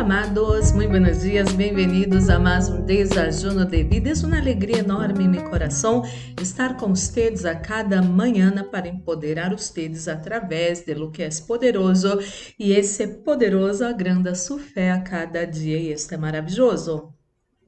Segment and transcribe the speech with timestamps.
[0.00, 4.10] amados, muito buenos dias, bem-vindos a mais um Desajuno de Vida.
[4.10, 6.02] É uma alegria enorme em meu coração
[6.40, 12.18] estar com vocês a cada manhã para empoderar vocês através de lo que é poderoso
[12.58, 17.19] e esse poderoso agranda sua fé a cada dia e este é maravilhoso.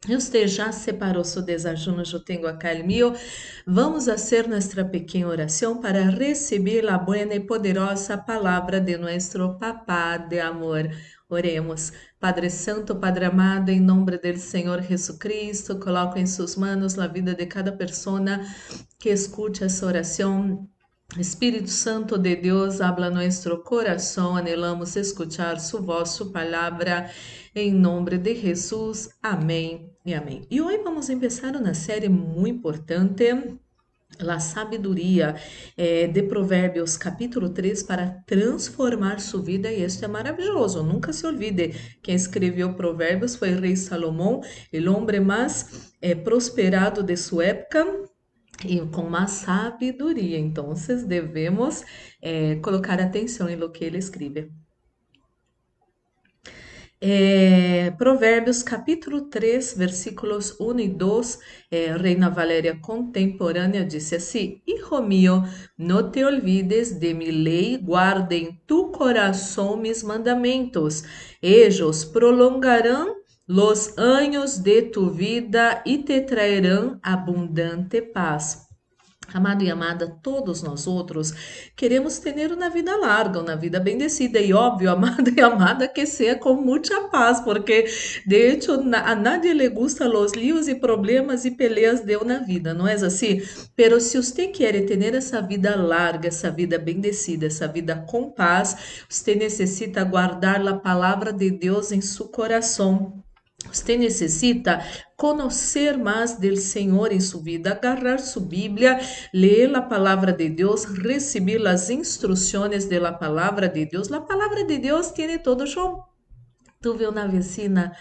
[0.08, 3.14] Você já separou seu desajuno, eu tenho el mío.
[3.64, 10.16] Vamos fazer nossa pequena oração para receber a boa e poderosa palavra de nosso Papá
[10.16, 10.90] de amor.
[11.28, 11.92] Oremos.
[12.18, 17.06] Padre Santo, Padre amado, em nome do Senhor Jesus Cristo, coloco em suas mãos a
[17.06, 18.40] vida de cada pessoa
[18.98, 20.68] que escute essa oração.
[21.18, 27.10] Espírito Santo de Deus, habla nosso coração, anelamos escuchar sua voz, sua palavra,
[27.54, 29.10] em nome de Jesus.
[29.22, 30.46] Amém e amém.
[30.50, 33.58] E hoje vamos começar uma série muito importante
[34.18, 35.34] a sabedoria
[35.76, 40.82] é, de Provérbios, capítulo 3, para transformar sua vida, e isso é maravilhoso.
[40.82, 44.40] Nunca se olvide, quem escreveu Provérbios foi o rei Salomão,
[44.72, 47.86] o homem mais é, prosperado de sua época,
[48.64, 50.38] e com mais sabedoria.
[50.38, 50.74] Então,
[51.06, 51.84] devemos
[52.20, 54.50] é, colocar atenção em lo que ele escreve.
[57.04, 65.02] É, Provérbios capítulo 3, versículos 1 e 2, é, Reina Valéria contemporânea disse assim: Hijo
[65.02, 65.42] mío,
[65.76, 71.02] no te olvides de mi lei, guarda em tu coração mis mandamentos.
[71.42, 73.16] Ellos prolongarão
[73.52, 78.66] los años de tu vida e te traerão abundante paz.
[79.34, 81.34] Amado e amada, todos nós outros
[81.76, 86.34] queremos ter uma vida larga, uma vida bendecida e óbvio, amado e amada, que seja
[86.36, 87.84] com muita paz, porque
[88.26, 92.72] de hecho a nadie le gusta los líos e problemas e peleas de uma vida,
[92.72, 93.42] não é assim?
[93.76, 99.04] Pero se você quer ter essa vida larga, essa vida bendecida, essa vida com paz,
[99.10, 103.21] você necessita guardar a palavra de Deus em seu coração.
[103.70, 104.84] Você necessita
[105.16, 108.98] conhecer mais do Senhor em sua vida, agarrar sua Bíblia,
[109.32, 114.10] ler a palavra de Deus, receber as instruções da palavra de Deus.
[114.10, 115.64] A palavra de Deus tem todo.
[115.64, 116.02] Eu
[116.80, 117.92] tuve uma vecina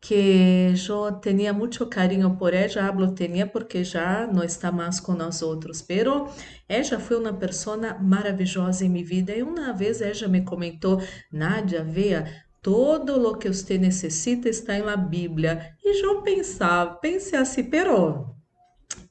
[0.00, 5.12] que eu tinha muito carinho por ela, hablo tinha porque já não está mais com
[5.12, 6.28] nós outros, pero
[6.68, 11.82] ela foi uma pessoa maravilhosa em minha vida e uma vez ela me comentou, Nádia,
[11.82, 12.26] veja,
[12.62, 15.76] Todo lo que você necessita está em la Bíblia.
[15.82, 18.34] E eu pensava, pensei assim, pero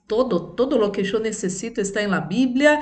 [0.08, 2.80] todo, todo lo que eu necessito está em la Bíblia.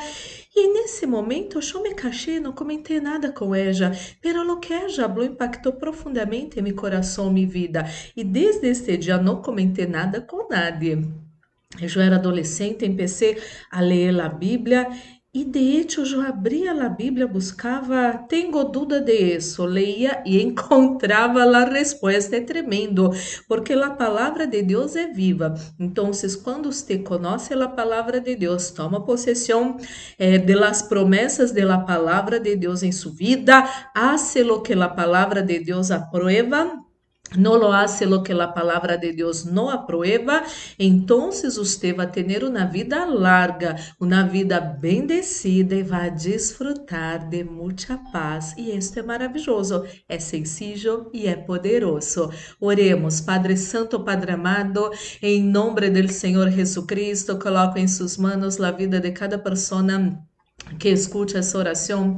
[0.55, 4.89] E nesse momento eu me cachei, não comentei nada com ela, pero lo que ela
[4.89, 7.85] falou impactou profundamente meu coração, minha vida.
[8.15, 11.05] E desde este dia não comentei nada com nadie.
[11.81, 13.37] Eu era adolescente, comecei
[13.69, 14.87] a ler a Bíblia
[15.35, 21.43] e de hecho, eu abria a Bíblia, buscava, tenho dúvida de isso, leía e encontrava
[21.43, 22.37] a resposta.
[22.37, 23.11] É tremendo,
[23.45, 25.53] porque a palavra de Deus é viva.
[25.77, 29.75] Então, quando você conhece a palavra de Deus, toma possessão
[30.17, 30.55] eh, de
[30.87, 33.61] promessas de la palavra de Deus em sua vida,
[33.93, 36.84] hace lo que a palavra de Deus aprueba
[37.37, 40.43] no lo hace lo que la palabra de Dios no aprueba,
[40.77, 47.43] entonces usted va a una vida larga, una vida bendecida y va a disfrutar de
[47.43, 48.53] mucha paz.
[48.57, 52.29] Y esto es maravilloso, é sencillo e é poderoso.
[52.59, 58.71] Oremos, Padre Santo, Padre amado, em nome do Senhor Jesucristo, coloco em suas manos a
[58.71, 59.81] vida de cada pessoa
[60.79, 62.17] que escute essa oração.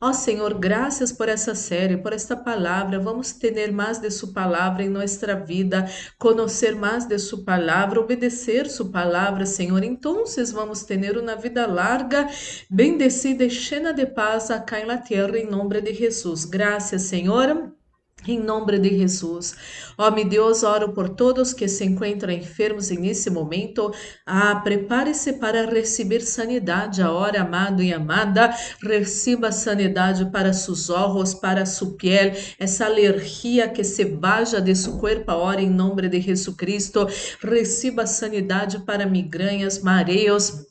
[0.00, 3.00] Ó oh, Senhor, graças por essa série, por esta palavra.
[3.00, 8.68] Vamos ter mais de Sua palavra em nossa vida, conhecer mais de Sua palavra, obedecer
[8.68, 9.82] Sua palavra, Senhor.
[9.82, 12.28] Então, vamos ter uma vida larga,
[12.70, 16.44] bendecida e cheia de paz acá na terra, em nome de Jesus.
[16.44, 17.77] Graças, Senhor.
[18.26, 19.54] Em nome de Jesus.
[19.96, 23.92] Ó, oh, meu Deus, oro por todos que se encontram enfermos nesse momento.
[24.26, 27.00] Ah, prepare-se para receber sanidade.
[27.00, 33.84] Agora, amado e amada, receba sanidade para seus olhos, para sua pele, essa alergia que
[33.84, 37.06] se baja de seu corpo agora, em nome de Jesus Cristo.
[37.40, 40.67] Receba sanidade para migrañas, mareos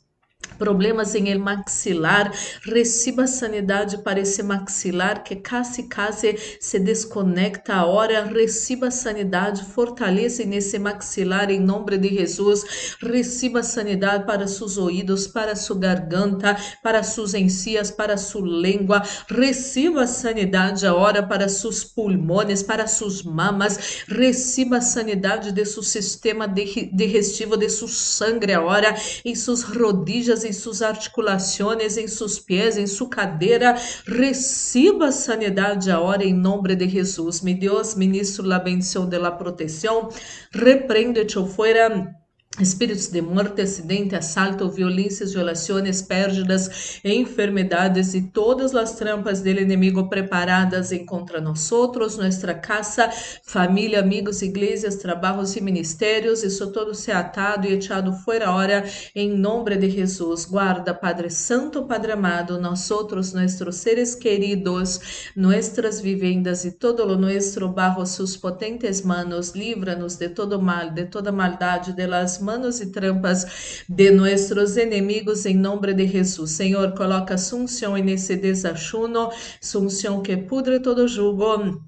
[0.58, 2.32] problemas em el maxilar,
[2.62, 10.44] receba sanidade para esse maxilar que case case se desconecta a hora, receba sanidade, fortaleça
[10.44, 17.02] nesse maxilar em nome de Jesus, receba sanidade para seus ouvidos, para sua garganta, para
[17.02, 24.80] suas encias, para sua língua, receba sanidade agora para seus pulmões, para suas mamas, receba
[24.80, 28.94] sanidade de seu sistema digestivo, de seu sangue agora,
[29.24, 33.76] em suas rodilhas em suas articulações, em seus pés, em sua cadeira.
[34.06, 37.40] Receba sanidade agora em nome de Jesus.
[37.42, 40.08] Me Deus, ministro a bendição de la proteção.
[40.52, 42.14] Repreende-te fora
[42.60, 50.08] espíritos de muerte, acidente, assalto, violências, violações, pérdidas, enfermedades e todas as trampas do inimigo
[50.08, 53.10] preparadas contra nós nossa casa,
[53.44, 58.84] família, amigos, igrejas, trabalhos e ministérios, isso todo se atado e echado fora hora
[59.14, 60.44] em nome de Jesus.
[60.44, 67.16] Guarda, Padre Santo, Padre amado, nós outros, nossos seres queridos, nossas vivendas e todo o
[67.16, 72.80] nosso barro suas potentes manos, livra-nos de todo mal, de toda maldade, de las manos
[72.80, 76.52] e trampas de nossos inimigos em nome de Jesus.
[76.52, 79.30] Senhor, coloca sunção nesse desachuno,
[79.60, 81.78] sunção que pudre todo jugo.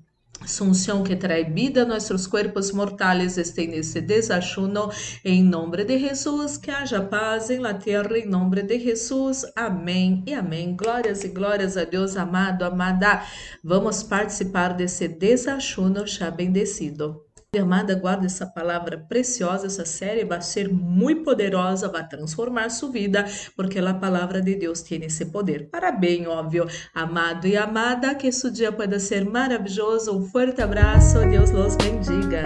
[0.47, 4.91] Sunção que trae vida a nossos corpos mortais este nesse desachuno,
[5.23, 10.25] em nome de Jesus, que haja paz em la terra, em nome de Jesus, amém
[10.27, 10.75] e amém.
[10.75, 13.23] Glórias e glórias a Deus, amado, amada.
[13.63, 17.30] Vamos participar desse desachuno já bendecido.
[17.59, 23.25] Amada, guarda essa palavra preciosa, essa série vai ser muito poderosa, vai transformar sua vida,
[23.57, 25.69] porque a palavra de Deus tem esse poder.
[25.69, 30.17] Parabéns, óbvio, amado e amada, que esse dia pode ser maravilhoso.
[30.17, 32.45] Um forte abraço, Deus los bendiga.